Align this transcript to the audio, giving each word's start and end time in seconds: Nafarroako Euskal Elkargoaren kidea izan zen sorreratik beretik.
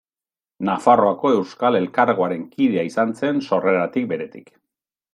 Nafarroako 0.69 1.33
Euskal 1.41 1.77
Elkargoaren 1.81 2.49
kidea 2.57 2.89
izan 2.91 3.15
zen 3.23 3.45
sorreratik 3.51 4.13
beretik. 4.17 4.55